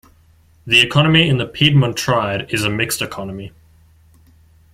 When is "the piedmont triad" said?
1.37-2.51